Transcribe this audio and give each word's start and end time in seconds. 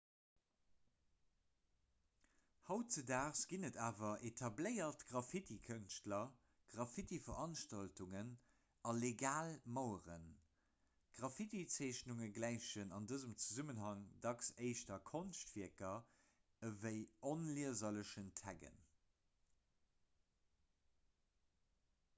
hautdesdaags 2.69 3.41
ginn 3.49 3.67
et 3.67 3.75
awer 3.87 4.23
etabléiert 4.29 5.03
graffitikënschtler 5.11 6.31
graffitiveranstaltungen 6.71 8.31
a 8.91 8.93
legal 9.01 9.53
maueren 9.79 10.25
graffitizeechnungen 11.19 12.33
gläichen 12.39 12.97
an 13.01 13.05
dësem 13.13 13.37
zesummenhang 13.43 14.03
dacks 14.27 14.51
éischter 14.69 14.99
konschtwierker 15.11 16.73
wéi 16.87 16.95
onlieserlechen 17.35 18.33
taggen 18.43 18.81